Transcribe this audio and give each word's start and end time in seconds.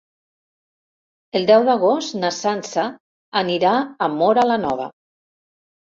El 1.39 1.45
deu 1.51 1.67
d'agost 1.67 2.17
na 2.21 2.33
Sança 2.39 2.85
anirà 3.45 3.77
a 4.07 4.11
Móra 4.19 4.51
la 4.53 4.61
Nova. 4.67 4.93